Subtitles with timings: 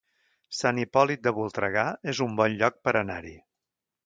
[0.59, 3.37] Sant Hipòlit de Voltregà es un bon lloc per anar-hi